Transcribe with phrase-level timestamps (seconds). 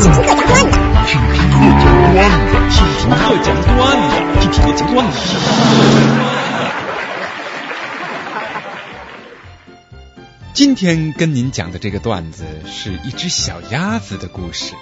[0.00, 3.76] 听听我讲段子，听听我讲段子，听听我讲段
[4.08, 5.16] 子，听听我讲段子。
[10.54, 14.74] 今天跟您讲的这个段子是一只小鸭子的故事。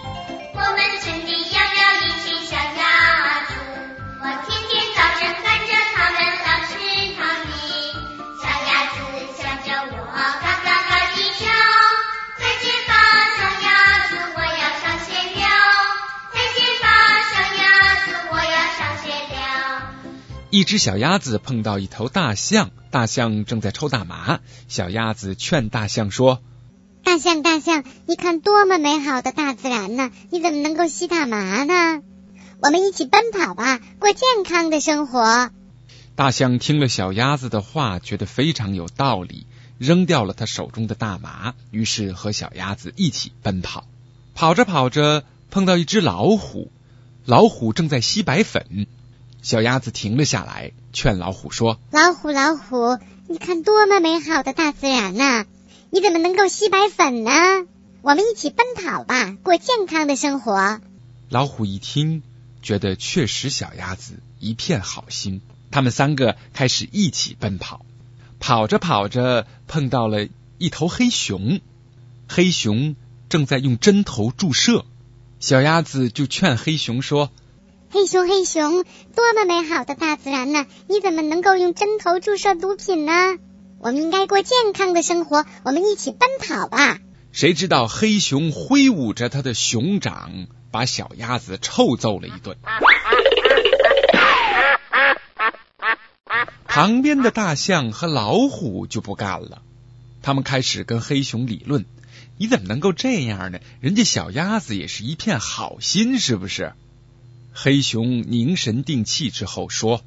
[20.50, 24.40] 一只小鸭子碰到一头大象，大象正在抽大麻。
[24.68, 26.40] 小鸭子劝大象说
[27.02, 30.10] 大象，大象，你看多么美好的大自然呢！
[30.30, 32.02] 你怎么能够吸大麻呢？
[32.62, 35.50] 我们一起奔跑吧，过健康的生活。
[36.14, 39.46] ：“大象听了小鸭子的话，觉得非常有道理，
[39.78, 43.84] 扔掉了他手中的大麻，于是和小鸭子一起奔跑。
[44.34, 46.70] 跑着跑着，碰到一只老虎，
[47.24, 48.86] 老虎正在吸白粉。
[49.46, 55.46] 小鸭子停了下来，劝老虎说老虎，老虎，你看多么美好的大自然呐！
[55.88, 57.30] 你怎么能够吸白粉呢？
[58.02, 60.80] 我们一起奔跑吧，过健康的生活。
[61.30, 62.24] ：“老虎一听，
[62.60, 65.40] 觉得确实小鸭子一片好心。
[65.70, 67.86] 他们三个开始一起奔跑。
[68.40, 70.26] 跑着跑着，碰到了
[70.58, 71.60] 一头黑熊，
[72.28, 72.96] 黑熊
[73.28, 74.84] 正在用针头注射。
[75.38, 77.30] 小鸭子就劝黑熊说
[77.88, 78.82] 黑熊，黑熊，
[79.14, 80.66] 多么美好的大自然呢！
[80.88, 83.12] 你怎么能够用针头注射毒品呢？
[83.78, 86.98] 我们应该过健康的生活，我们一起奔跑吧。
[87.30, 92.56] ：“谁知道黑熊挥舞着他的熊掌，把小鸭子臭揍了一顿。”
[96.66, 99.62] 旁边的大象和老虎就不干了，
[100.22, 101.86] 他们开始跟黑熊理论
[102.36, 103.60] ：“你怎么能够这样呢？
[103.80, 106.72] 人家小鸭子也是一片好心，是不是？”
[107.58, 110.02] 黑熊凝神定气之后说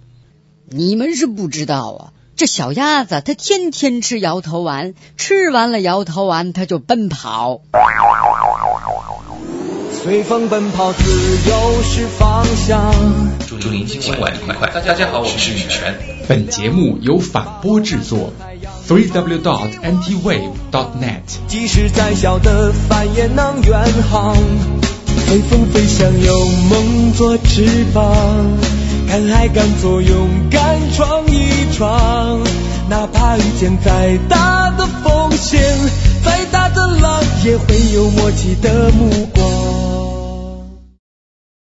[0.69, 7.61] 你们是不知道啊，这小鸭子它天天吃摇头丸，吃完了摇头丸它就奔跑。
[9.91, 11.01] 随风奔跑，自
[11.49, 12.93] 由是方向。
[13.59, 14.69] 祝您今晚愉快！
[14.71, 15.97] 大家好，我是羽泉。
[16.29, 18.31] ：“本节目由反播制作
[18.87, 24.37] ，three w dot ntwave dot net。”即使再小的帆也能远航，
[25.27, 26.78] 随风飞翔，有梦
[27.19, 28.15] 做翅膀，
[29.05, 32.39] 敢爱敢做，勇敢闯一闯，
[32.89, 35.61] 哪怕遇见再大的风险，
[36.23, 39.48] 再大的浪，也会有默契的目光。